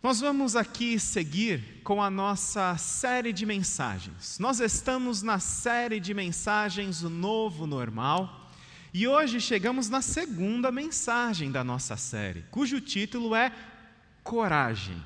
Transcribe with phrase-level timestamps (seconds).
[0.00, 4.38] Nós vamos aqui seguir com a nossa série de mensagens.
[4.38, 8.48] Nós estamos na série de mensagens O Novo Normal
[8.94, 13.52] e hoje chegamos na segunda mensagem da nossa série, cujo título é
[14.22, 15.02] Coragem.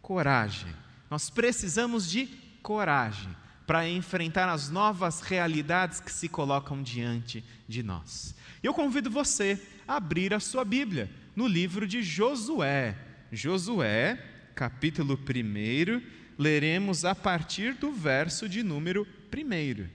[0.00, 0.72] Coragem.
[1.10, 2.26] Nós precisamos de
[2.62, 3.28] coragem
[3.66, 8.36] para enfrentar as novas realidades que se colocam diante de nós.
[8.62, 12.96] Eu convido você a abrir a sua Bíblia no livro de Josué.
[13.32, 14.22] Josué,
[14.54, 16.02] capítulo 1,
[16.38, 19.88] leremos a partir do verso de número 1.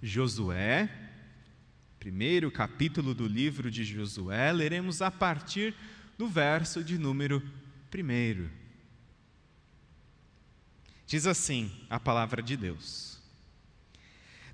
[0.00, 0.88] Josué,
[1.98, 5.74] primeiro capítulo do livro de Josué, leremos a partir
[6.16, 7.42] do verso de número
[7.92, 8.48] 1.
[11.08, 13.20] Diz assim a palavra de Deus: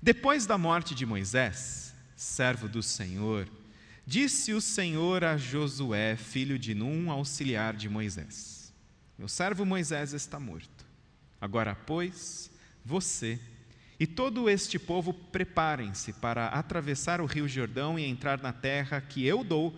[0.01, 3.47] Depois da morte de Moisés, servo do Senhor,
[4.09, 8.73] Disse o Senhor a Josué, filho de Num, auxiliar de Moisés:
[9.17, 10.85] Meu servo Moisés está morto.
[11.41, 12.49] Agora, pois,
[12.85, 13.37] você
[13.99, 19.25] e todo este povo preparem-se para atravessar o rio Jordão e entrar na terra que
[19.25, 19.77] eu dou,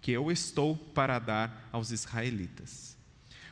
[0.00, 2.96] que eu estou para dar aos israelitas.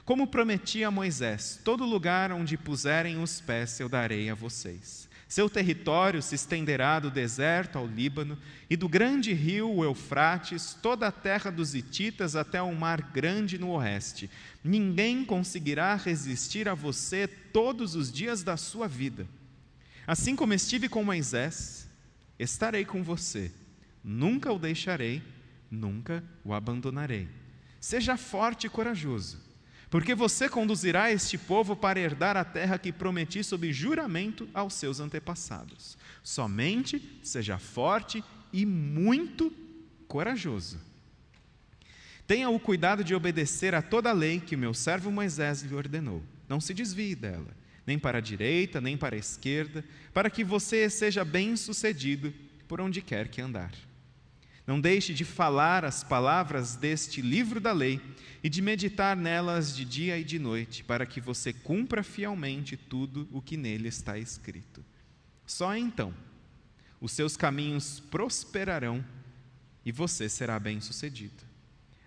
[0.02, 5.48] Como prometi a Moisés, todo lugar onde puserem os pés eu darei a vocês seu
[5.48, 11.50] território se estenderá do deserto ao Líbano e do grande rio Eufrates, toda a terra
[11.50, 14.30] dos Hititas até o mar grande no oeste.
[14.62, 19.26] Ninguém conseguirá resistir a você todos os dias da sua vida.
[20.06, 21.88] Assim como estive com Moisés,
[22.38, 23.50] estarei com você.
[24.02, 25.22] Nunca o deixarei,
[25.70, 27.28] nunca o abandonarei.
[27.80, 29.43] Seja forte e corajoso
[29.94, 34.98] porque você conduzirá este povo para herdar a terra que prometi sob juramento aos seus
[34.98, 35.96] antepassados.
[36.20, 38.20] Somente seja forte
[38.52, 39.52] e muito
[40.08, 40.80] corajoso.
[42.26, 45.76] Tenha o cuidado de obedecer a toda a lei que o meu servo Moisés lhe
[45.76, 46.24] ordenou.
[46.48, 50.90] Não se desvie dela, nem para a direita, nem para a esquerda, para que você
[50.90, 52.34] seja bem-sucedido
[52.66, 53.70] por onde quer que andar.
[54.66, 58.00] Não deixe de falar as palavras deste livro da lei
[58.42, 63.28] e de meditar nelas de dia e de noite, para que você cumpra fielmente tudo
[63.30, 64.82] o que nele está escrito.
[65.46, 66.14] Só então
[66.98, 69.04] os seus caminhos prosperarão
[69.84, 71.44] e você será bem-sucedido.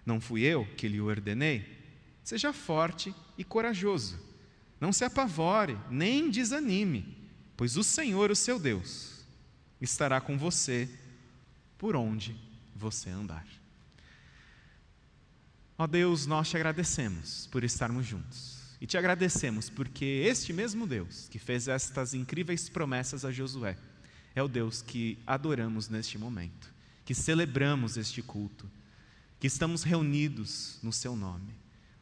[0.03, 1.77] Não fui eu que lhe ordenei?
[2.23, 4.19] Seja forte e corajoso.
[4.81, 7.15] Não se apavore, nem desanime,
[7.55, 9.23] pois o Senhor, o seu Deus,
[9.79, 10.89] estará com você
[11.77, 12.46] por onde
[12.77, 13.45] você andar.
[15.77, 18.57] Ó Deus, nós te agradecemos por estarmos juntos.
[18.79, 23.77] E te agradecemos porque este mesmo Deus que fez estas incríveis promessas a Josué
[24.35, 26.71] é o Deus que adoramos neste momento,
[27.03, 28.69] que celebramos este culto,
[29.39, 31.55] que estamos reunidos no seu nome.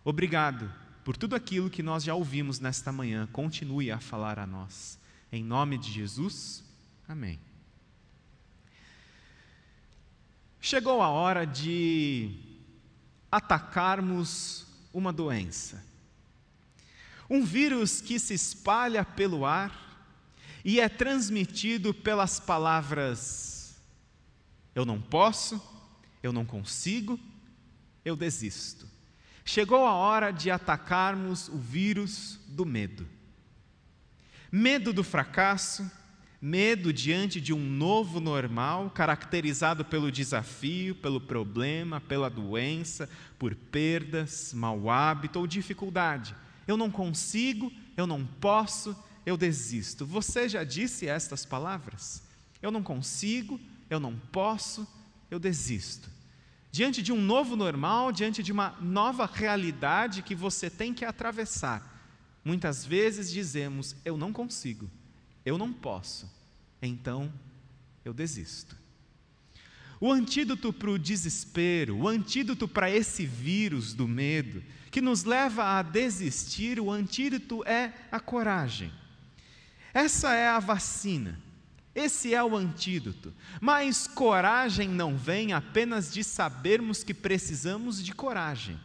[0.03, 0.71] Obrigado
[1.05, 3.27] por tudo aquilo que nós já ouvimos nesta manhã.
[3.31, 4.99] Continue a falar a nós.
[5.31, 6.63] Em nome de Jesus,
[7.07, 7.39] amém.
[10.65, 12.39] Chegou a hora de
[13.31, 15.85] atacarmos uma doença.
[17.29, 20.09] Um vírus que se espalha pelo ar
[20.63, 23.75] e é transmitido pelas palavras:
[24.73, 25.61] eu não posso,
[26.23, 27.19] eu não consigo,
[28.03, 28.87] eu desisto.
[29.45, 33.07] Chegou a hora de atacarmos o vírus do medo.
[34.51, 35.87] Medo do fracasso,
[36.41, 43.09] Medo diante de um novo normal, caracterizado pelo desafio, pelo problema, pela doença,
[43.39, 46.35] por perdas, mau hábito ou dificuldade.
[46.67, 50.05] Eu não consigo, eu não posso, eu desisto.
[50.05, 52.21] Você já disse estas palavras?
[52.61, 53.59] Eu não consigo,
[53.89, 54.87] eu não posso,
[55.29, 56.09] eu desisto.
[56.71, 62.03] Diante de um novo normal, diante de uma nova realidade que você tem que atravessar,
[62.43, 64.89] muitas vezes dizemos: Eu não consigo,
[65.45, 66.29] eu não posso,
[66.81, 67.31] então
[68.03, 68.75] eu desisto.
[70.01, 74.61] O antídoto para o desespero, o antídoto para esse vírus do medo,
[74.91, 78.91] que nos leva a desistir, o antídoto é a coragem.
[79.93, 81.39] Essa é a vacina,
[81.93, 83.33] esse é o antídoto.
[83.61, 88.79] Mas coragem não vem apenas de sabermos que precisamos de coragem.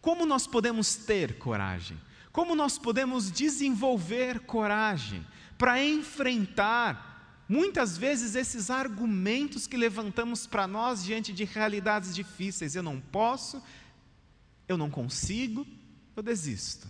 [0.00, 1.98] Como nós podemos ter coragem?
[2.32, 5.26] Como nós podemos desenvolver coragem
[5.56, 12.74] para enfrentar muitas vezes esses argumentos que levantamos para nós diante de realidades difíceis?
[12.74, 13.62] Eu não posso,
[14.68, 15.66] eu não consigo,
[16.14, 16.86] eu desisto.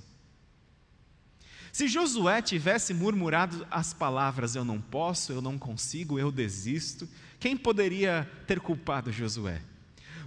[1.72, 7.08] Se Josué tivesse murmurado as palavras eu não posso, eu não consigo, eu desisto,
[7.38, 9.62] quem poderia ter culpado Josué?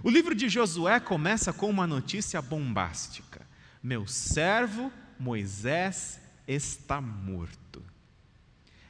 [0.02, 3.46] O livro de Josué começa com uma notícia bombástica:
[3.82, 4.90] Meu servo
[5.22, 7.80] Moisés está morto.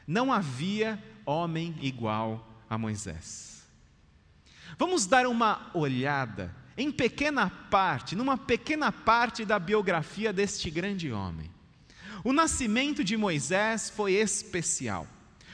[0.07, 3.63] Não havia homem igual a Moisés.
[4.79, 11.51] Vamos dar uma olhada em pequena parte, numa pequena parte da biografia deste grande homem.
[12.25, 15.07] O nascimento de Moisés foi especial.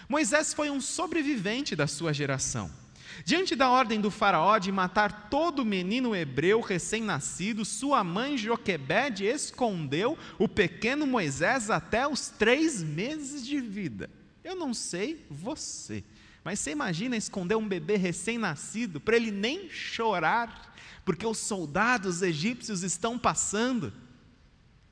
[0.09, 2.71] Moisés foi um sobrevivente da sua geração.
[3.25, 10.17] Diante da ordem do faraó de matar todo menino hebreu recém-nascido, sua mãe Joquebede escondeu
[10.39, 14.09] o pequeno Moisés até os três meses de vida.
[14.45, 16.05] Eu não sei você,
[16.45, 20.75] mas você imagina esconder um bebê recém-nascido para ele nem chorar,
[21.05, 23.93] porque os soldados egípcios estão passando?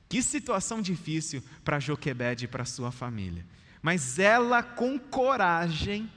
[0.09, 3.45] Que situação difícil para Joquebede e para sua família.
[3.81, 6.09] Mas ela, com coragem,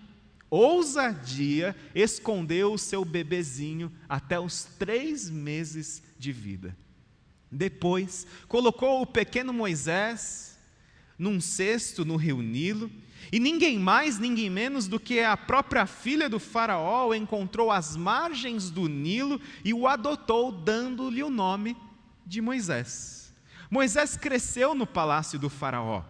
[0.50, 6.76] ousadia, escondeu o seu bebezinho até os três meses de vida.
[7.50, 10.58] Depois, colocou o pequeno Moisés
[11.18, 12.90] num cesto no rio Nilo,
[13.30, 18.70] e ninguém mais, ninguém menos do que a própria filha do Faraó encontrou às margens
[18.70, 21.76] do Nilo e o adotou, dando-lhe o nome
[22.26, 23.32] de Moisés.
[23.70, 26.02] Moisés cresceu no palácio do Faraó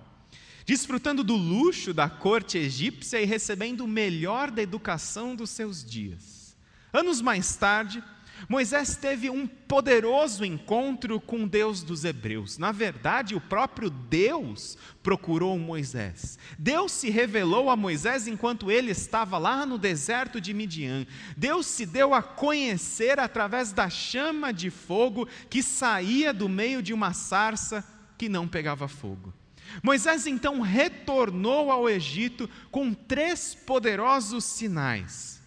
[0.71, 6.57] desfrutando do luxo da corte egípcia e recebendo o melhor da educação dos seus dias.
[6.93, 8.01] Anos mais tarde,
[8.49, 12.57] Moisés teve um poderoso encontro com Deus dos Hebreus.
[12.57, 16.39] Na verdade, o próprio Deus procurou Moisés.
[16.57, 21.05] Deus se revelou a Moisés enquanto ele estava lá no deserto de Midian.
[21.37, 26.95] Deus se deu a conhecer através da chama de fogo que saía do meio de
[26.95, 27.85] uma sarça
[28.17, 29.35] que não pegava fogo.
[29.83, 35.41] Moisés então retornou ao Egito com três poderosos sinais: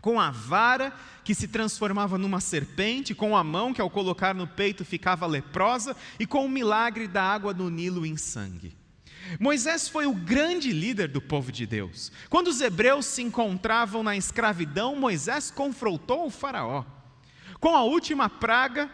[0.00, 0.92] com a vara
[1.24, 5.96] que se transformava numa serpente, com a mão que ao colocar no peito ficava leprosa,
[6.18, 8.76] e com o milagre da água do Nilo em sangue.
[9.38, 12.10] Moisés foi o grande líder do povo de Deus.
[12.30, 16.84] Quando os hebreus se encontravam na escravidão, Moisés confrontou o Faraó.
[17.60, 18.90] Com a última praga,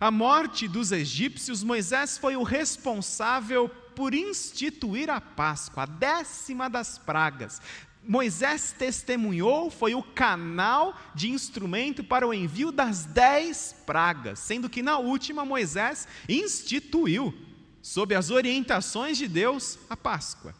[0.00, 6.98] a morte dos egípcios, Moisés foi o responsável por instituir a Páscoa, a décima das
[6.98, 7.60] pragas.
[8.04, 14.82] Moisés testemunhou, foi o canal de instrumento para o envio das dez pragas, sendo que
[14.82, 17.34] na última Moisés instituiu,
[17.82, 20.54] sob as orientações de Deus, a Páscoa.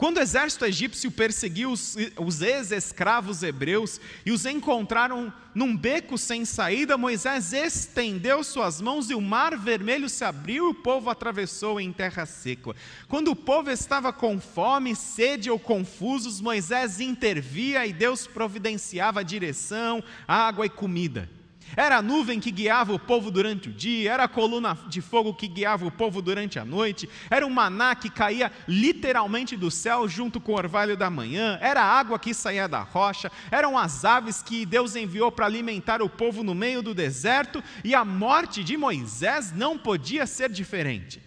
[0.00, 6.46] Quando o exército egípcio perseguiu os, os ex-escravos hebreus e os encontraram num beco sem
[6.46, 11.78] saída, Moisés estendeu suas mãos e o mar vermelho se abriu e o povo atravessou
[11.78, 12.74] em terra seca.
[13.08, 20.02] Quando o povo estava com fome, sede ou confusos, Moisés intervia e Deus providenciava direção,
[20.26, 21.28] água e comida.
[21.76, 25.34] Era a nuvem que guiava o povo durante o dia, era a coluna de fogo
[25.34, 30.08] que guiava o povo durante a noite, era o maná que caía literalmente do céu
[30.08, 34.04] junto com o orvalho da manhã, era a água que saía da rocha, eram as
[34.04, 38.64] aves que Deus enviou para alimentar o povo no meio do deserto, e a morte
[38.64, 41.22] de Moisés não podia ser diferente.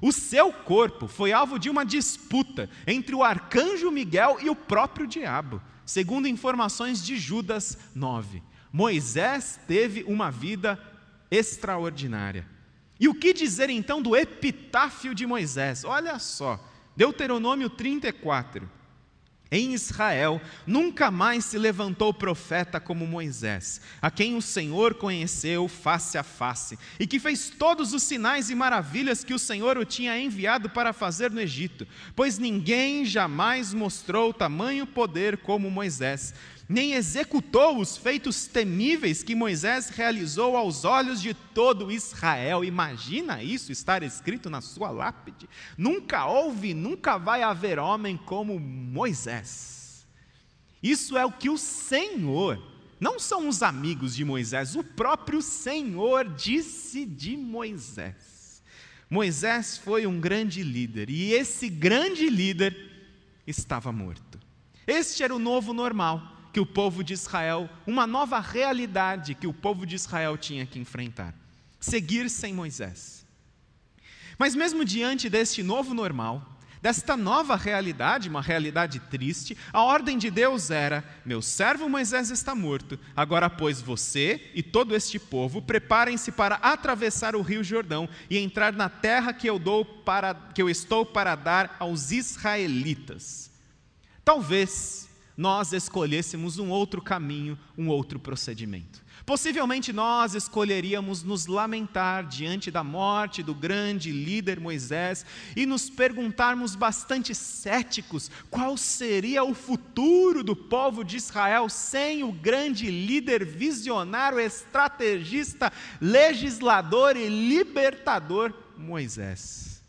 [0.00, 5.06] O seu corpo foi alvo de uma disputa entre o arcanjo Miguel e o próprio
[5.06, 8.42] diabo, segundo informações de Judas 9.
[8.72, 10.78] Moisés teve uma vida
[11.30, 12.46] extraordinária.
[13.00, 15.84] E o que dizer então do epitáfio de Moisés?
[15.84, 16.62] Olha só,
[16.96, 18.78] Deuteronômio 34.
[19.50, 26.18] Em Israel nunca mais se levantou profeta como Moisés, a quem o Senhor conheceu face
[26.18, 30.20] a face, e que fez todos os sinais e maravilhas que o Senhor o tinha
[30.20, 36.34] enviado para fazer no Egito, pois ninguém jamais mostrou tamanho poder como Moisés
[36.68, 42.62] nem executou os feitos temíveis que Moisés realizou aos olhos de todo Israel.
[42.62, 45.48] Imagina isso estar escrito na sua lápide.
[45.78, 50.06] Nunca houve, nunca vai haver homem como Moisés.
[50.82, 52.62] Isso é o que o Senhor,
[53.00, 58.62] não são os amigos de Moisés, o próprio Senhor disse de Moisés.
[59.08, 62.76] Moisés foi um grande líder e esse grande líder
[63.46, 64.38] estava morto.
[64.86, 69.52] Este era o novo normal que o povo de Israel, uma nova realidade que o
[69.52, 71.34] povo de Israel tinha que enfrentar:
[71.78, 73.26] seguir sem Moisés.
[74.38, 80.30] Mas, mesmo diante deste novo normal, desta nova realidade, uma realidade triste, a ordem de
[80.30, 86.30] Deus era: Meu servo Moisés está morto, agora, pois, você e todo este povo preparem-se
[86.30, 90.70] para atravessar o rio Jordão e entrar na terra que eu, dou para, que eu
[90.70, 93.50] estou para dar aos israelitas.
[94.24, 95.07] Talvez
[95.38, 99.06] nós escolhêssemos um outro caminho, um outro procedimento.
[99.24, 106.74] Possivelmente nós escolheríamos nos lamentar diante da morte do grande líder Moisés e nos perguntarmos
[106.74, 114.40] bastante céticos qual seria o futuro do povo de Israel sem o grande líder visionário,
[114.40, 119.80] estrategista, legislador e libertador Moisés.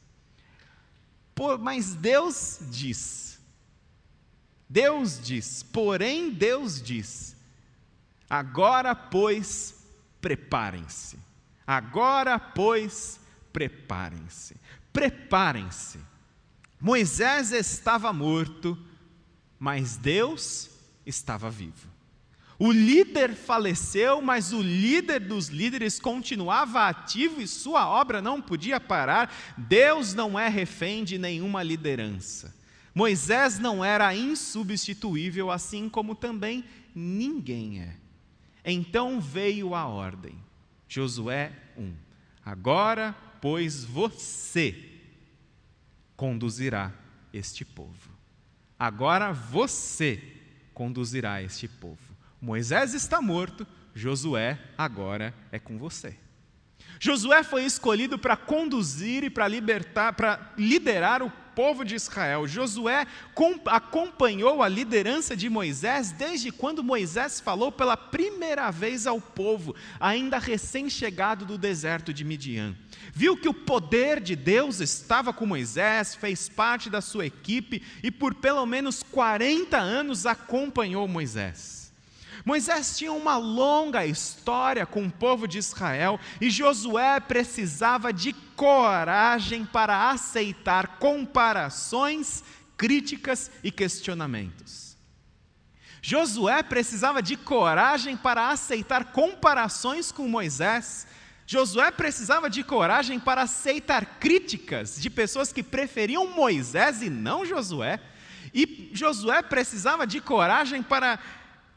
[1.61, 3.28] Mas Deus diz,
[4.69, 7.35] Deus diz, porém Deus diz,
[8.29, 9.83] agora pois
[10.21, 11.17] preparem-se,
[11.65, 13.19] agora pois
[13.51, 14.55] preparem-se,
[14.93, 15.99] preparem-se.
[16.79, 18.77] Moisés estava morto,
[19.57, 20.69] mas Deus
[21.03, 21.89] estava vivo.
[22.59, 28.79] O líder faleceu, mas o líder dos líderes continuava ativo e sua obra não podia
[28.79, 29.33] parar.
[29.57, 32.58] Deus não é refém de nenhuma liderança.
[32.93, 37.95] Moisés não era insubstituível, assim como também ninguém é.
[38.65, 40.35] Então veio a ordem.
[40.87, 41.93] Josué 1.
[42.43, 44.75] Agora, pois você
[46.15, 46.91] conduzirá
[47.31, 48.09] este povo.
[48.77, 50.21] Agora você
[50.73, 51.97] conduzirá este povo.
[52.41, 56.17] Moisés está morto, Josué agora é com você.
[56.99, 62.47] Josué foi escolhido para conduzir e para libertar, para liderar o povo de Israel.
[62.47, 63.05] Josué
[63.65, 70.37] acompanhou a liderança de Moisés desde quando Moisés falou pela primeira vez ao povo, ainda
[70.37, 72.75] recém-chegado do deserto de Midian.
[73.13, 78.11] Viu que o poder de Deus estava com Moisés, fez parte da sua equipe e
[78.11, 81.78] por pelo menos 40 anos acompanhou Moisés.
[82.45, 89.65] Moisés tinha uma longa história com o povo de Israel e Josué precisava de coragem
[89.65, 92.43] para aceitar comparações,
[92.77, 94.97] críticas e questionamentos.
[96.01, 101.05] Josué precisava de coragem para aceitar comparações com Moisés.
[101.45, 107.99] Josué precisava de coragem para aceitar críticas de pessoas que preferiam Moisés e não Josué.
[108.53, 111.19] E Josué precisava de coragem para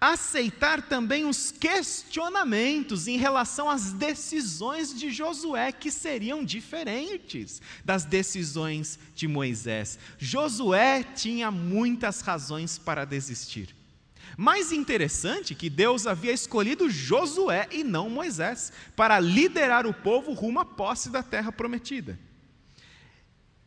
[0.03, 8.99] aceitar também os questionamentos em relação às decisões de Josué, que seriam diferentes das decisões
[9.15, 10.01] de Moisés.
[10.19, 13.77] Josué tinha muitas razões para desistir.
[14.37, 20.59] Mais interessante que Deus havia escolhido Josué e não Moisés para liderar o povo rumo
[20.59, 22.19] à posse da terra prometida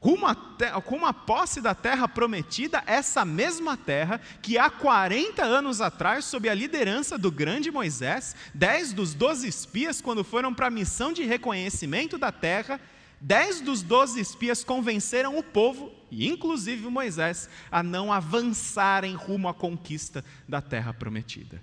[0.05, 6.47] rumo a, posse da terra prometida, essa mesma terra que há 40 anos atrás, sob
[6.47, 11.23] a liderança do grande Moisés, dez dos doze espias, quando foram para a missão de
[11.23, 12.79] reconhecimento da terra,
[13.19, 19.55] dez dos doze espias convenceram o povo, e inclusive Moisés, a não avançarem rumo à
[19.55, 21.59] conquista da terra prometida.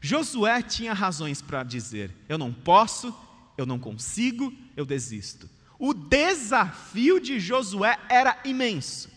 [0.00, 3.14] Josué tinha razões para dizer: eu não posso,
[3.58, 5.53] eu não consigo, eu desisto.
[5.78, 9.10] O desafio de Josué era imenso.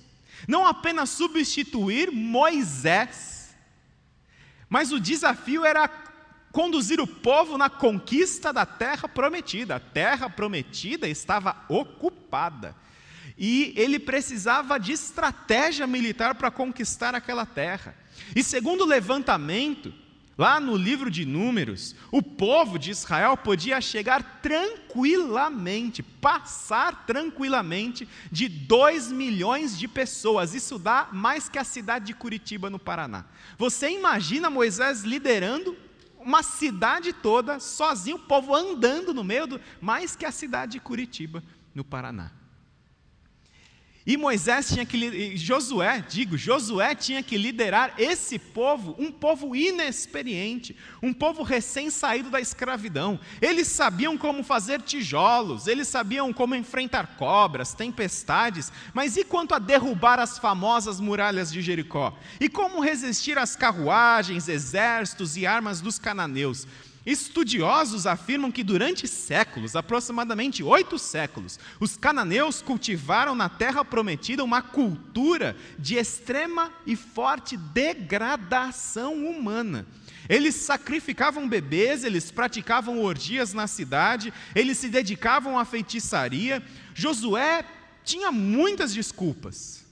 [0.48, 3.56] Não apenas substituir Moisés,
[4.70, 5.88] mas o desafio era
[6.52, 9.76] conduzir o povo na conquista da terra prometida.
[9.76, 12.76] A terra prometida estava ocupada.
[13.38, 17.96] E ele precisava de estratégia militar para conquistar aquela terra.
[18.36, 19.94] E segundo o levantamento,
[20.38, 28.48] Lá no livro de Números, o povo de Israel podia chegar tranquilamente, passar tranquilamente de
[28.48, 30.54] 2 milhões de pessoas.
[30.54, 33.26] Isso dá mais que a cidade de Curitiba, no Paraná.
[33.58, 35.76] Você imagina Moisés liderando
[36.20, 39.62] uma cidade toda, sozinho, o povo andando no meio do.
[39.82, 42.32] mais que a cidade de Curitiba, no Paraná.
[44.08, 50.78] E Moisés tinha que, Josué, digo, Josué tinha que liderar esse povo, um povo inexperiente,
[51.04, 53.20] um povo recém-saído da escravidão.
[53.42, 59.60] Eles sabiam como fazer tijolos, eles sabiam como enfrentar cobras, tempestades, mas e quanto a
[59.60, 62.18] derrubar as famosas muralhas de Jericó?
[62.40, 66.66] E como resistir às carruagens, exércitos e armas dos cananeus?
[67.08, 74.62] Estudiosos afirmam que durante séculos, aproximadamente oito séculos, os cananeus cultivaram na terra prometida uma
[74.62, 79.88] cultura de extrema e forte degradação humana.
[80.28, 86.62] Eles sacrificavam bebês, eles praticavam orgias na cidade, eles se dedicavam à feitiçaria.
[86.94, 87.64] Josué
[88.04, 89.87] tinha muitas desculpas.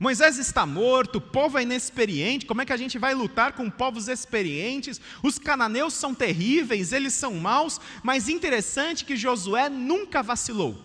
[0.00, 3.68] Moisés está morto, o povo é inexperiente, como é que a gente vai lutar com
[3.68, 5.00] povos experientes?
[5.22, 10.80] Os cananeus são terríveis, eles são maus, mas interessante que Josué nunca vacilou.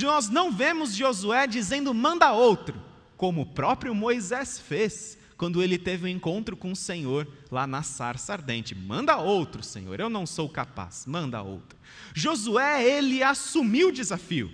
[0.00, 2.80] Nós não vemos Josué dizendo manda outro,
[3.14, 7.82] como o próprio Moisés fez, quando ele teve um encontro com o Senhor lá na
[7.82, 8.74] sarça ardente.
[8.74, 11.78] Manda outro, Senhor, eu não sou capaz, manda outro.
[12.14, 14.50] Josué, ele assumiu o desafio.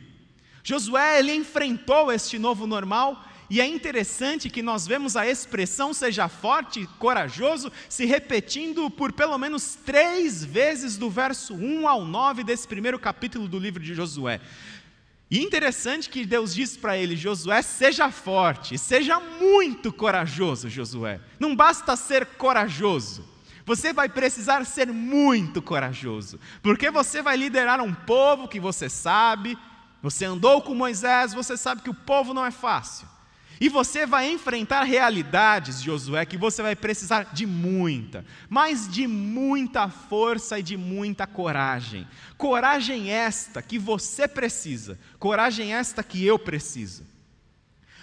[0.65, 6.29] Josué, ele enfrentou este novo normal e é interessante que nós vemos a expressão seja
[6.29, 12.67] forte corajoso se repetindo por pelo menos três vezes do verso 1 ao 9 desse
[12.67, 14.41] primeiro capítulo do livro de Josué.
[15.31, 21.21] E interessante que Deus diz para ele, Josué, seja forte, seja muito corajoso, Josué.
[21.39, 23.25] Não basta ser corajoso,
[23.65, 29.59] você vai precisar ser muito corajoso, porque você vai liderar um povo que você sabe,
[30.01, 33.09] você andou com Moisés, você sabe que o povo não é fácil.
[33.61, 39.89] E você vai enfrentar realidades, Josué, que você vai precisar de muita, mas de muita
[39.89, 42.07] força e de muita coragem.
[42.37, 47.05] Coragem esta que você precisa, coragem esta que eu preciso.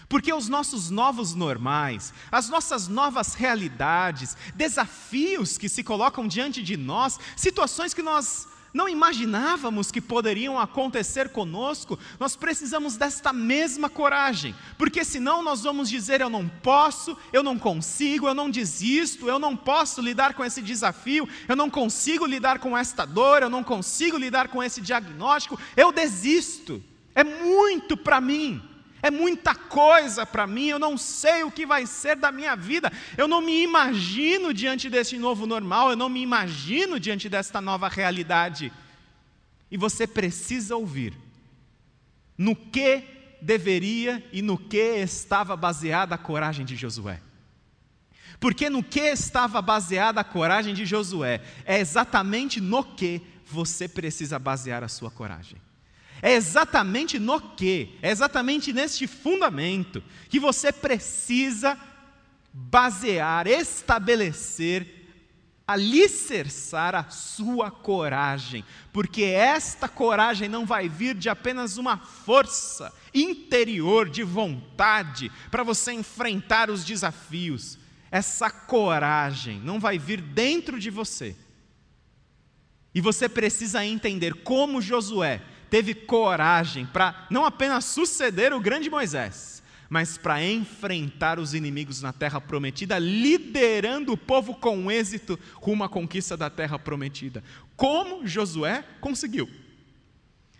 [0.10, 6.78] Porque os nossos novos normais, as nossas novas realidades, desafios que se colocam diante de
[6.78, 14.56] nós, situações que nós não imaginávamos que poderiam acontecer conosco, nós precisamos desta mesma coragem,
[14.78, 19.38] porque senão nós vamos dizer: eu não posso, eu não consigo, eu não desisto, eu
[19.38, 23.64] não posso lidar com esse desafio, eu não consigo lidar com esta dor, eu não
[23.64, 28.73] consigo lidar com esse diagnóstico, eu desisto, é muito para mim
[29.04, 32.90] é muita coisa para mim, eu não sei o que vai ser da minha vida,
[33.18, 37.90] eu não me imagino diante desse novo normal, eu não me imagino diante desta nova
[37.90, 38.72] realidade.
[39.70, 41.14] E você precisa ouvir
[42.38, 43.04] no que
[43.42, 47.20] deveria e no que estava baseada a coragem de Josué.
[48.40, 54.40] Porque no que estava baseada a coragem de Josué é exatamente no que você precisa
[54.40, 55.58] basear a sua coragem.
[56.26, 61.78] É exatamente no que, é exatamente neste fundamento que você precisa
[62.54, 65.10] basear, estabelecer,
[65.68, 68.64] alicerçar a sua coragem,
[68.94, 75.92] porque esta coragem não vai vir de apenas uma força interior de vontade para você
[75.92, 77.78] enfrentar os desafios.
[78.10, 81.36] Essa coragem não vai vir dentro de você.
[82.96, 85.42] E você precisa entender como Josué
[85.74, 92.14] teve coragem para não apenas suceder o grande Moisés, mas para enfrentar os inimigos na
[92.14, 97.44] terra prometida, liderando o povo com êxito rumo à conquista da terra prometida.
[97.76, 99.50] Como Josué conseguiu?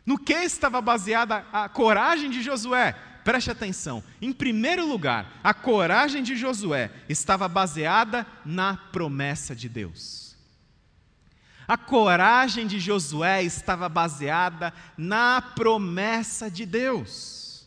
[0.04, 2.94] No que estava baseada a coragem de Josué?
[3.24, 4.04] Preste atenção.
[4.20, 10.33] Em primeiro lugar, a coragem de Josué estava baseada na promessa de Deus.
[11.68, 17.66] A coragem de Josué estava baseada na promessa de Deus.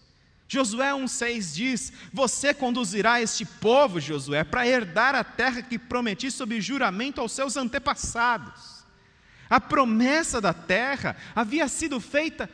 [0.48, 6.60] Josué 1,6 diz: Você conduzirá este povo, Josué, para herdar a terra que prometi sob
[6.60, 8.84] juramento aos seus antepassados.
[9.48, 12.50] A promessa da terra havia sido feita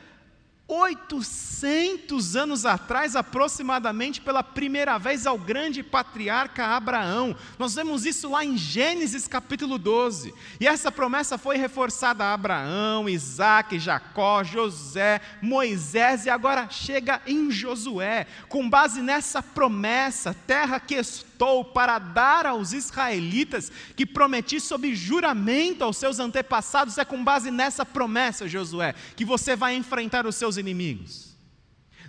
[0.65, 7.35] 800 anos atrás, aproximadamente, pela primeira vez ao grande patriarca Abraão.
[7.59, 10.33] Nós vemos isso lá em Gênesis capítulo 12.
[10.61, 17.51] E essa promessa foi reforçada a Abraão, Isaac, Jacó, José, Moisés e agora chega em
[17.51, 18.25] Josué.
[18.47, 25.83] Com base nessa promessa, terra que estou para dar aos israelitas, que prometi sob juramento
[25.83, 30.52] aos seus antepassados, é com base nessa promessa, Josué, que você vai enfrentar os seus
[30.57, 31.33] inimigos.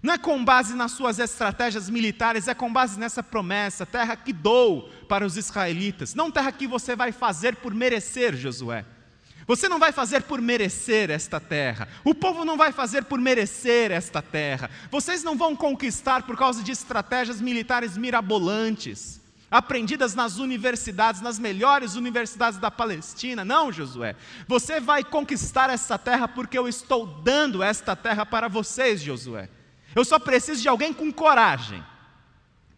[0.03, 4.33] Não é com base nas suas estratégias militares, é com base nessa promessa, terra que
[4.33, 8.85] dou para os israelitas, não terra que você vai fazer por merecer, Josué.
[9.47, 11.89] Você não vai fazer por merecer esta terra.
[12.03, 14.71] O povo não vai fazer por merecer esta terra.
[14.91, 21.95] Vocês não vão conquistar por causa de estratégias militares mirabolantes, aprendidas nas universidades, nas melhores
[21.95, 23.45] universidades da Palestina.
[23.45, 24.17] Não, Josué.
[24.49, 29.49] Você vai conquistar esta terra porque eu estou dando esta terra para vocês, Josué.
[29.95, 31.85] Eu só preciso de alguém com coragem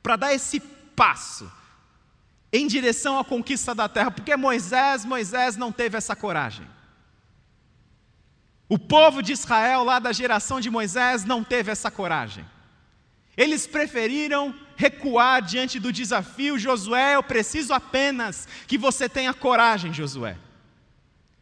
[0.02, 1.50] para dar esse passo
[2.52, 6.66] em direção à conquista da terra, porque Moisés, Moisés não teve essa coragem.
[8.68, 12.44] O povo de Israel, lá da geração de Moisés, não teve essa coragem.
[13.36, 16.58] Eles preferiram recuar diante do desafio.
[16.58, 20.36] Josué, eu preciso apenas que você tenha coragem, Josué.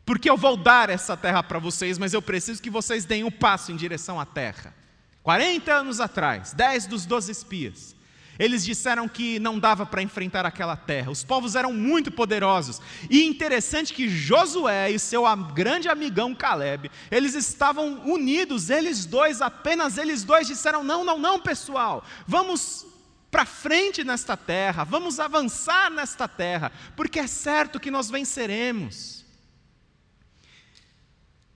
[0.05, 3.31] Porque eu vou dar essa terra para vocês, mas eu preciso que vocês deem um
[3.31, 4.75] passo em direção à terra.
[5.23, 7.97] 40 anos atrás, 10 dos 12 espias,
[8.39, 11.11] eles disseram que não dava para enfrentar aquela terra.
[11.11, 12.81] Os povos eram muito poderosos.
[13.09, 19.97] E interessante que Josué e seu grande amigão Caleb, eles estavam unidos, eles dois, apenas
[19.97, 22.05] eles dois disseram: "Não, não, não, pessoal.
[22.27, 22.87] Vamos
[23.35, 29.25] para frente nesta terra, vamos avançar nesta terra, porque é certo que nós venceremos.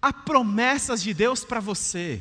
[0.02, 2.20] Há promessas de Deus para você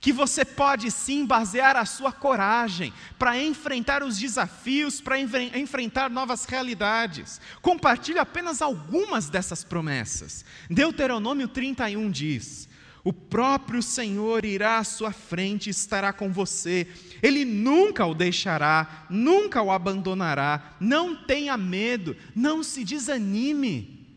[0.00, 6.44] que você pode sim basear a sua coragem para enfrentar os desafios, para enfrentar novas
[6.44, 7.40] realidades.
[7.60, 10.44] Compartilhe apenas algumas dessas promessas.
[10.70, 12.68] Deuteronômio 31 diz:
[13.04, 16.88] O próprio Senhor irá à sua frente e estará com você.
[17.22, 20.74] Ele nunca o deixará, nunca o abandonará.
[20.80, 24.08] Não tenha medo, não se desanime.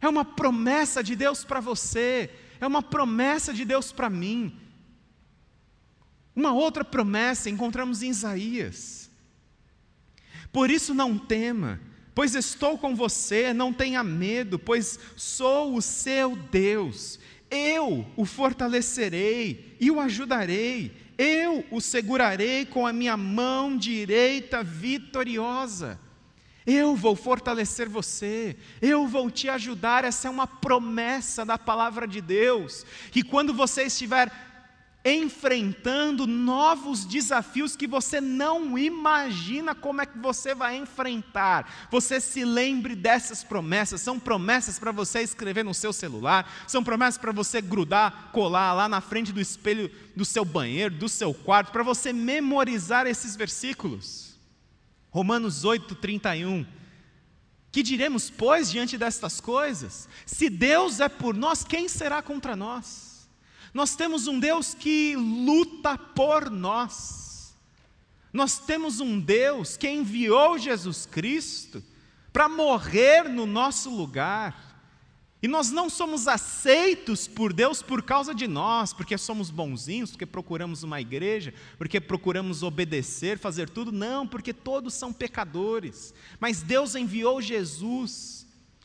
[0.00, 4.60] É uma promessa de Deus para você, é uma promessa de Deus para mim.
[6.36, 9.10] Uma outra promessa encontramos em Isaías.
[10.52, 11.80] Por isso não tema,
[12.14, 17.18] pois estou com você, não tenha medo, pois sou o seu Deus.
[17.54, 26.00] Eu o fortalecerei e o ajudarei, eu o segurarei com a minha mão direita vitoriosa.
[26.66, 30.04] Eu vou fortalecer você, eu vou te ajudar.
[30.04, 32.84] Essa é uma promessa da palavra de Deus.
[33.12, 34.32] Que quando você estiver
[35.04, 41.88] enfrentando novos desafios que você não imagina como é que você vai enfrentar.
[41.90, 47.18] Você se lembre dessas promessas, são promessas para você escrever no seu celular, são promessas
[47.18, 51.70] para você grudar, colar lá na frente do espelho do seu banheiro, do seu quarto,
[51.70, 54.34] para você memorizar esses versículos.
[55.10, 56.66] Romanos 8, 31.
[57.70, 60.08] Que diremos, pois, diante destas coisas?
[60.24, 63.13] Se Deus é por nós, quem será contra nós?
[63.74, 67.52] Nós temos um Deus que luta por nós.
[68.32, 71.82] Nós temos um Deus que enviou Jesus Cristo
[72.32, 74.72] para morrer no nosso lugar.
[75.42, 80.24] E nós não somos aceitos por Deus por causa de nós, porque somos bonzinhos, porque
[80.24, 83.92] procuramos uma igreja, porque procuramos obedecer, fazer tudo.
[83.92, 86.14] Não, porque todos são pecadores.
[86.38, 88.43] Mas Deus enviou Jesus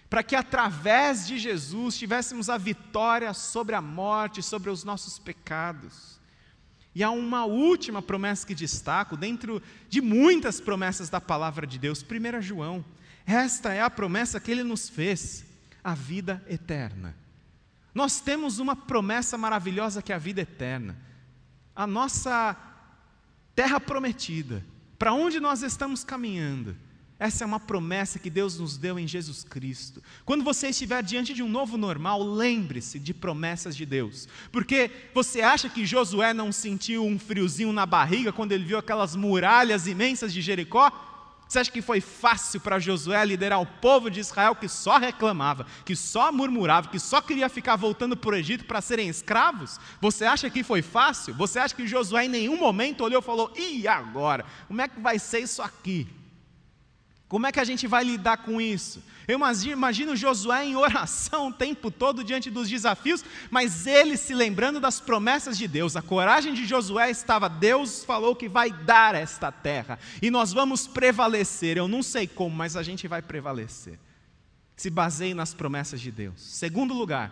[0.10, 6.20] para que através de Jesus tivéssemos a vitória sobre a morte, sobre os nossos pecados.
[6.96, 12.04] E há uma última promessa que destaco, dentro de muitas promessas da palavra de Deus,
[12.04, 12.84] 1 João.
[13.26, 15.46] Esta é a promessa que ele nos fez,
[15.84, 17.16] a vida eterna.
[17.94, 20.98] Nós temos uma promessa maravilhosa que é a vida eterna.
[21.76, 22.58] A nossa
[23.54, 24.66] terra prometida,
[24.98, 26.76] para onde nós estamos caminhando
[27.20, 30.02] essa é uma promessa que Deus nos deu em Jesus Cristo.
[30.24, 34.26] Quando você estiver diante de um novo normal, lembre-se de promessas de Deus.
[34.54, 39.18] Porque você acha que Josué não sentiu um friozinho na barriga quando ele viu aquelas
[39.18, 40.90] muralhas imensas de Jericó?
[41.46, 45.66] Você acha que foi fácil para Josué liderar o povo de Israel que só reclamava,
[45.84, 49.78] que só murmurava, que só queria ficar voltando para o Egito para serem escravos?
[50.00, 51.34] Você acha que foi fácil?
[51.34, 54.46] Você acha que Josué em nenhum momento olhou e falou: e agora?
[54.68, 56.08] Como é que vai ser isso aqui?
[57.30, 59.04] Como é que a gente vai lidar com isso?
[59.28, 64.34] Eu imagino, imagino Josué em oração o tempo todo diante dos desafios, mas ele se
[64.34, 65.96] lembrando das promessas de Deus.
[65.96, 70.88] A coragem de Josué estava: Deus falou que vai dar esta terra e nós vamos
[70.88, 71.78] prevalecer.
[71.78, 74.00] Eu não sei como, mas a gente vai prevalecer.
[74.76, 76.42] Se baseie nas promessas de Deus.
[76.42, 77.32] Segundo lugar,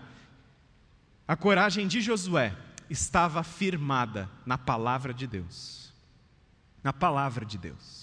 [1.28, 2.56] a coragem de Josué
[2.88, 5.92] estava firmada na palavra de Deus.
[6.84, 7.97] Na palavra de Deus.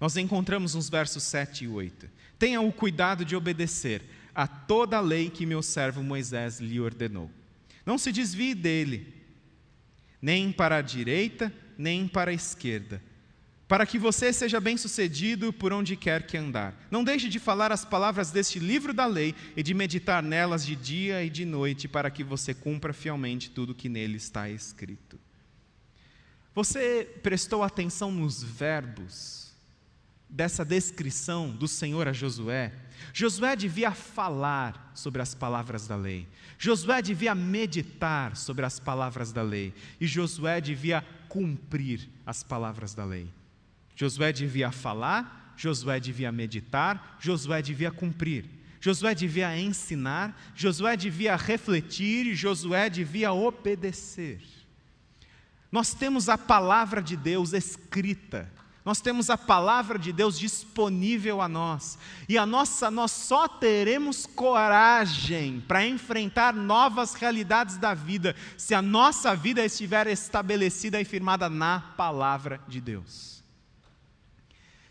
[0.00, 2.08] Nós encontramos nos versos 7 e 8.
[2.38, 4.02] Tenha o cuidado de obedecer
[4.34, 7.30] a toda a lei que meu servo Moisés lhe ordenou.
[7.84, 9.12] Não se desvie dele,
[10.22, 13.02] nem para a direita, nem para a esquerda,
[13.68, 16.74] para que você seja bem-sucedido por onde quer que andar.
[16.90, 20.74] Não deixe de falar as palavras deste livro da lei e de meditar nelas de
[20.74, 25.20] dia e de noite, para que você cumpra fielmente tudo que nele está escrito.
[26.54, 29.49] Você prestou atenção nos verbos
[30.30, 32.72] dessa descrição do Senhor a Josué,
[33.12, 36.26] Josué devia falar sobre as palavras da lei,
[36.58, 43.04] Josué devia meditar sobre as palavras da lei, e Josué devia cumprir as palavras da
[43.04, 43.28] lei.
[43.96, 48.46] Josué devia falar, Josué devia meditar, Josué devia cumprir.
[48.80, 54.40] Josué devia ensinar, Josué devia refletir, Josué devia obedecer.
[55.70, 58.50] Nós temos a palavra de Deus escrita
[58.84, 61.98] nós temos a palavra de Deus disponível a nós.
[62.28, 68.80] E a nossa nós só teremos coragem para enfrentar novas realidades da vida se a
[68.80, 73.42] nossa vida estiver estabelecida e firmada na palavra de Deus.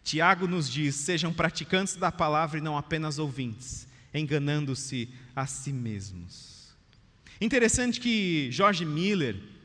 [0.03, 6.75] Tiago nos diz: "Sejam praticantes da palavra e não apenas ouvintes, enganando-se a si mesmos."
[7.41, 9.58] Interessante que George Miller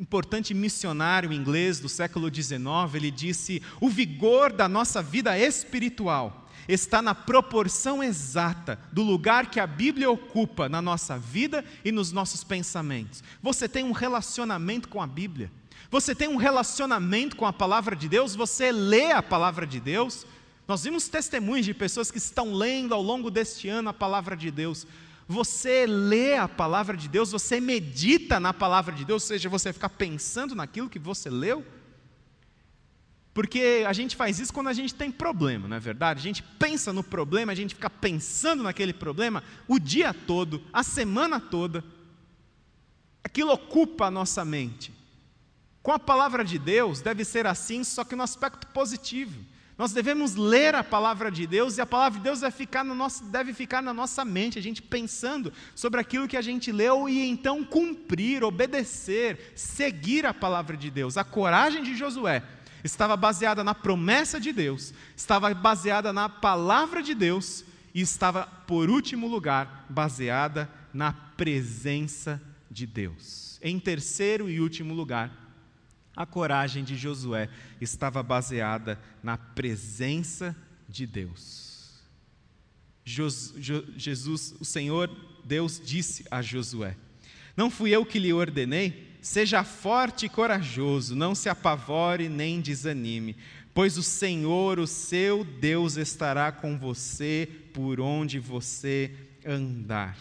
[0.00, 2.58] importante missionário inglês do século XIX,
[2.94, 9.60] ele disse: o vigor da nossa vida espiritual está na proporção exata do lugar que
[9.60, 13.22] a Bíblia ocupa na nossa vida e nos nossos pensamentos.
[13.42, 15.50] Você tem um relacionamento com a Bíblia,
[15.90, 20.24] você tem um relacionamento com a palavra de Deus, você lê a palavra de Deus.
[20.66, 24.50] Nós vimos testemunhos de pessoas que estão lendo ao longo deste ano a palavra de
[24.50, 24.86] Deus.
[25.30, 29.72] Você lê a palavra de Deus, você medita na palavra de Deus, ou seja, você
[29.72, 31.64] fica pensando naquilo que você leu.
[33.32, 36.18] Porque a gente faz isso quando a gente tem problema, não é verdade?
[36.18, 40.82] A gente pensa no problema, a gente fica pensando naquele problema o dia todo, a
[40.82, 41.84] semana toda.
[43.22, 44.92] Aquilo ocupa a nossa mente.
[45.80, 49.40] Com a palavra de Deus, deve ser assim, só que no aspecto positivo.
[49.80, 52.94] Nós devemos ler a palavra de Deus e a palavra de Deus deve ficar, no
[52.94, 57.08] nosso, deve ficar na nossa mente, a gente pensando sobre aquilo que a gente leu
[57.08, 61.16] e então cumprir, obedecer, seguir a palavra de Deus.
[61.16, 62.42] A coragem de Josué
[62.84, 67.64] estava baseada na promessa de Deus, estava baseada na palavra de Deus
[67.94, 72.38] e estava, por último lugar, baseada na presença
[72.70, 73.58] de Deus.
[73.62, 75.49] Em terceiro e último lugar,
[76.20, 77.48] a coragem de Josué
[77.80, 80.54] estava baseada na presença
[80.86, 81.98] de Deus.
[83.02, 85.10] Jesus, o Senhor
[85.42, 86.94] Deus disse a Josué:
[87.56, 89.08] Não fui eu que lhe ordenei?
[89.22, 93.34] Seja forte e corajoso, não se apavore nem desanime,
[93.72, 99.10] pois o Senhor, o seu Deus, estará com você por onde você
[99.44, 100.18] andar.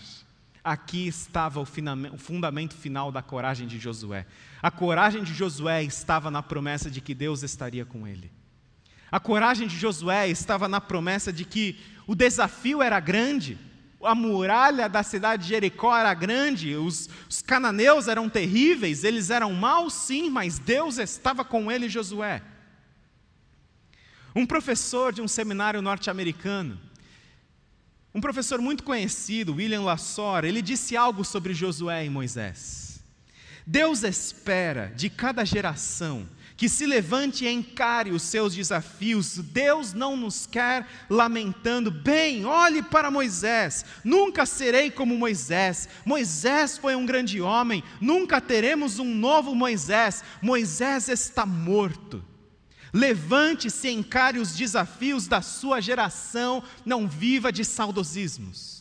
[0.63, 4.25] Aqui estava o fundamento final da coragem de Josué.
[4.61, 8.31] A coragem de Josué estava na promessa de que Deus estaria com ele.
[9.11, 13.57] A coragem de Josué estava na promessa de que o desafio era grande,
[14.01, 19.53] a muralha da cidade de Jericó era grande, os, os cananeus eram terríveis, eles eram
[19.53, 22.41] maus sim, mas Deus estava com ele, Josué.
[24.35, 26.79] Um professor de um seminário norte-americano,
[28.13, 33.01] um professor muito conhecido, William Lassor, ele disse algo sobre Josué e Moisés.
[33.65, 36.27] Deus espera de cada geração
[36.59, 39.37] que se levante e encare os seus desafios.
[39.37, 41.89] Deus não nos quer lamentando.
[41.89, 43.85] Bem, olhe para Moisés.
[44.03, 45.87] Nunca serei como Moisés.
[46.03, 47.81] Moisés foi um grande homem.
[48.01, 50.21] Nunca teremos um novo Moisés.
[50.41, 52.21] Moisés está morto.
[52.93, 58.78] Levante-se e encare os desafios da sua geração, não viva de saudosismos.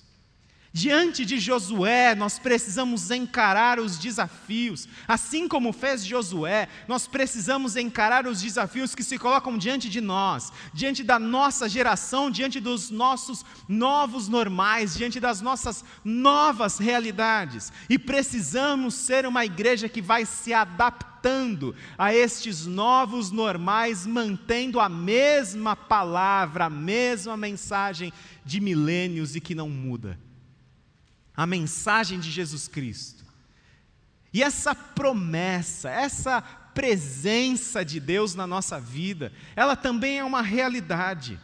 [0.79, 8.29] Diante de Josué, nós precisamos encarar os desafios, assim como fez Josué, nós precisamos encarar
[8.29, 13.45] os desafios que se colocam diante de nós, diante da nossa geração, diante dos nossos
[13.69, 20.55] novos normais, diante das nossas novas realidades, e precisamos ser uma igreja que vai se
[20.55, 28.13] adaptando a estes novos normais, mantendo a mesma palavra, a mesma mensagem
[28.45, 30.28] de milênios e que não muda
[31.39, 33.25] a mensagem de Jesus Cristo.
[34.35, 41.39] E essa promessa, essa presença de Deus na nossa vida, ela também é uma realidade.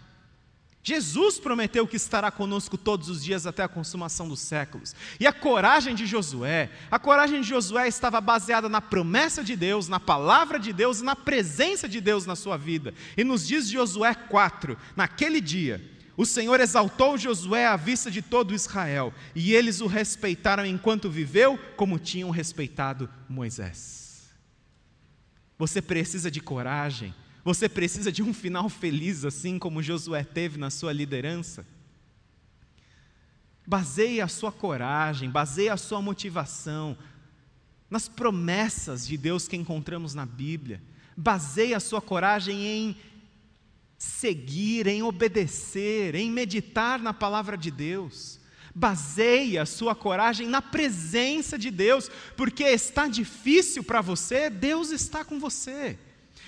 [0.82, 4.96] Jesus prometeu que estará conosco todos os dias até a consumação dos séculos.
[5.20, 9.86] E a coragem de Josué, a coragem de Josué estava baseada na promessa de Deus,
[9.86, 12.92] na palavra de Deus e na presença de Deus na sua vida.
[13.16, 18.54] E nos diz Josué 4, naquele dia, o Senhor exaltou Josué à vista de todo
[18.54, 24.32] Israel, e eles o respeitaram enquanto viveu, como tinham respeitado Moisés.
[25.58, 30.70] Você precisa de coragem, você precisa de um final feliz, assim como Josué teve na
[30.70, 31.66] sua liderança.
[33.66, 36.96] Baseie a sua coragem, baseie a sua motivação
[37.90, 40.82] nas promessas de Deus que encontramos na Bíblia.
[41.16, 42.96] Baseie a sua coragem em
[44.04, 48.38] seguir, em obedecer, em meditar na palavra de Deus.
[48.74, 55.24] Baseie a sua coragem na presença de Deus, porque está difícil para você, Deus está
[55.24, 55.98] com você.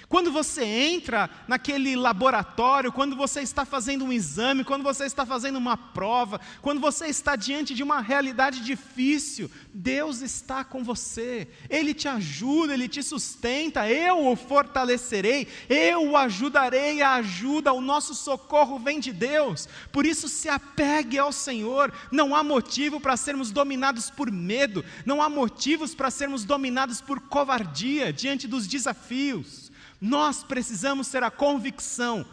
[0.08, 5.56] Quando você entra naquele laboratório, quando você está fazendo um exame, quando você está fazendo
[5.56, 11.48] uma prova, quando você está diante de uma realidade difícil, Deus está com você.
[11.68, 13.90] Ele te ajuda, ele te sustenta.
[13.90, 17.02] Eu o fortalecerei, eu o ajudarei.
[17.02, 19.68] A ajuda, o nosso socorro vem de Deus.
[19.90, 21.92] Por isso, se apegue ao Senhor.
[22.12, 27.18] Não há motivo para sermos dominados por medo, não há motivos para sermos dominados por
[27.20, 29.65] covardia diante dos desafios.
[30.06, 32.24] Nós precisamos ter a convicção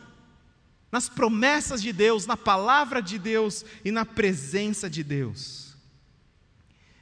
[0.91, 5.75] nas promessas de Deus, na palavra de Deus e na presença de Deus.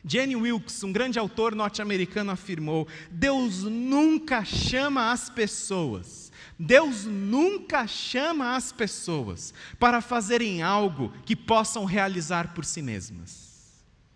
[0.04, 8.56] Jenny Wilkes, um grande autor norte-americano, afirmou: Deus nunca chama as pessoas, Deus nunca chama
[8.56, 13.51] as pessoas para fazerem algo que possam realizar por si mesmas.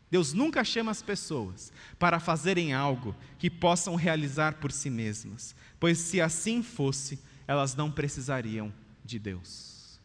[0.10, 5.98] Deus nunca chama as pessoas para fazerem algo que possam realizar por si mesmas, pois
[5.98, 10.00] se assim fosse, elas não precisariam de Deus.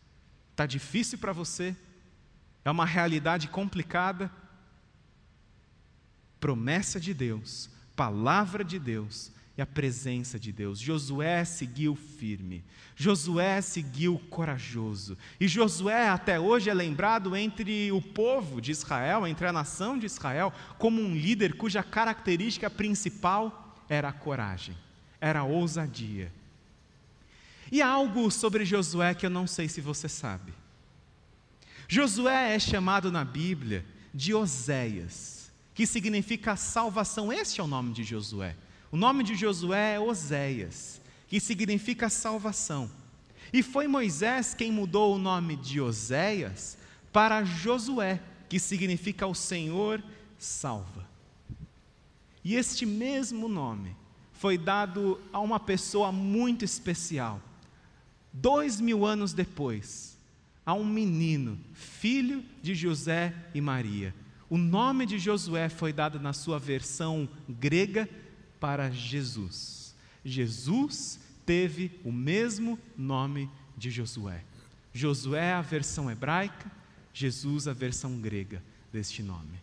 [0.50, 1.76] Está difícil para você?
[2.64, 4.30] É uma realidade complicada?
[6.38, 10.78] Promessa de Deus, palavra de Deus a presença de Deus.
[10.78, 12.64] Josué seguiu firme,
[12.96, 15.16] Josué seguiu corajoso.
[15.40, 20.06] E Josué até hoje é lembrado entre o povo de Israel, entre a nação de
[20.06, 24.76] Israel, como um líder cuja característica principal era a coragem,
[25.20, 26.32] era a ousadia.
[27.72, 30.52] E há algo sobre Josué que eu não sei se você sabe.
[31.88, 37.32] Josué é chamado na Bíblia de Oséias, que significa salvação.
[37.32, 38.56] Este é o nome de Josué.
[38.92, 42.90] O nome de Josué é Oséias, que significa salvação.
[43.52, 46.76] E foi Moisés quem mudou o nome de Oséias
[47.12, 50.02] para Josué, que significa o Senhor
[50.38, 51.08] salva.
[52.42, 53.94] E este mesmo nome
[54.32, 57.40] foi dado a uma pessoa muito especial.
[58.32, 60.16] Dois mil anos depois,
[60.64, 64.14] a um menino, filho de José e Maria.
[64.48, 68.08] O nome de Josué foi dado na sua versão grega
[68.60, 69.94] para Jesus.
[70.24, 74.44] Jesus teve o mesmo nome de Josué.
[74.92, 76.70] Josué, a versão hebraica,
[77.12, 79.58] Jesus, a versão grega deste nome.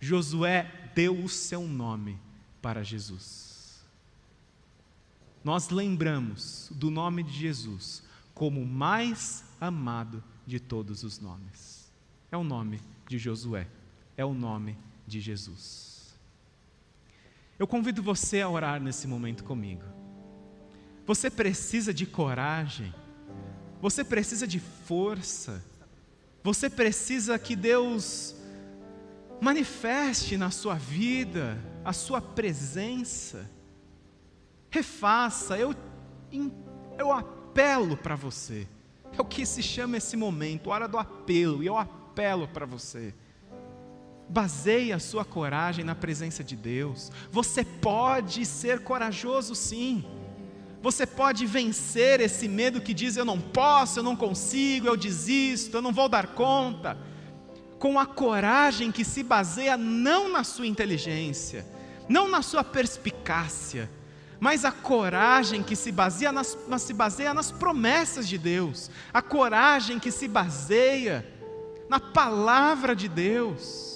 [0.00, 2.18] Josué deu o seu nome
[2.60, 3.80] para Jesus.
[5.44, 8.02] Nós lembramos do nome de Jesus
[8.34, 11.90] como o mais amado de todos os nomes.
[12.32, 13.68] É o nome de Josué,
[14.16, 15.89] é o nome de Jesus.
[17.60, 19.82] Eu convido você a orar nesse momento comigo.
[21.04, 22.94] Você precisa de coragem,
[23.82, 25.62] você precisa de força,
[26.42, 28.34] você precisa que Deus
[29.42, 33.46] manifeste na sua vida a sua presença.
[34.70, 35.74] Refaça, eu,
[36.98, 38.66] eu apelo para você.
[39.12, 43.12] É o que se chama esse momento, hora do apelo, e eu apelo para você.
[44.30, 47.10] Baseie a sua coragem na presença de Deus.
[47.32, 50.04] Você pode ser corajoso, sim.
[50.80, 55.76] Você pode vencer esse medo que diz: eu não posso, eu não consigo, eu desisto,
[55.76, 56.96] eu não vou dar conta.
[57.76, 61.66] Com a coragem que se baseia não na sua inteligência,
[62.08, 63.90] não na sua perspicácia,
[64.38, 69.98] mas a coragem que se baseia nas, se baseia nas promessas de Deus, a coragem
[69.98, 71.26] que se baseia
[71.88, 73.89] na palavra de Deus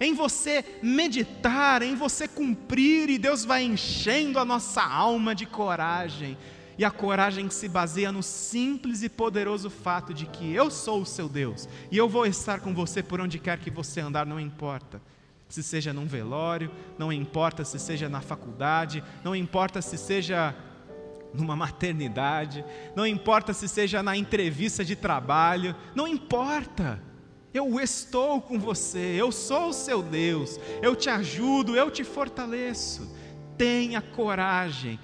[0.00, 6.36] em você meditar, em você cumprir, e Deus vai enchendo a nossa alma de coragem.
[6.78, 11.06] E a coragem se baseia no simples e poderoso fato de que eu sou o
[11.06, 14.38] seu Deus e eu vou estar com você por onde quer que você andar, não
[14.38, 15.00] importa.
[15.48, 20.54] Se seja num velório, não importa se seja na faculdade, não importa se seja
[21.32, 27.00] numa maternidade, não importa se seja na entrevista de trabalho, não importa.
[27.56, 33.10] Eu estou com você, eu sou o seu Deus, eu te ajudo, eu te fortaleço.
[33.56, 35.00] Tenha coragem,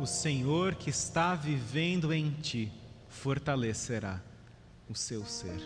[0.00, 2.72] o Senhor que está vivendo em ti
[3.06, 4.18] fortalecerá
[4.88, 5.60] o seu ser.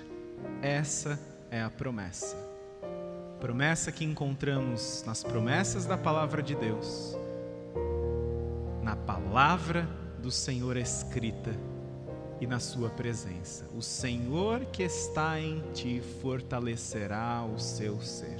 [0.61, 1.20] Essa
[1.53, 2.37] é a promessa.
[3.40, 7.16] Promessa que encontramos nas promessas da palavra de Deus,
[8.83, 11.55] na palavra do Senhor escrita
[12.44, 13.64] e na Sua presença.
[13.74, 18.38] O Senhor que está em ti fortalecerá o seu ser,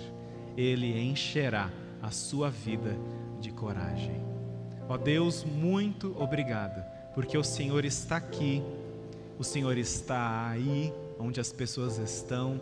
[0.56, 1.70] Ele encherá
[2.02, 2.94] a sua vida
[3.40, 4.22] de coragem.
[4.88, 8.62] Ó Deus, muito obrigado, porque o Senhor está aqui,
[9.38, 12.60] o Senhor está aí onde as pessoas estão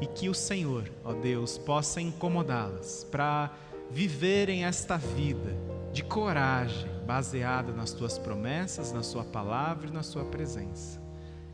[0.00, 3.52] e que o Senhor, ó Deus, possa incomodá-las para
[3.90, 5.54] viverem esta vida
[5.92, 11.00] de coragem, baseada nas tuas promessas, na Sua palavra e na Sua presença.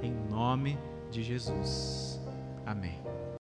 [0.00, 0.78] Em nome
[1.10, 2.20] de Jesus.
[2.66, 3.13] Amém.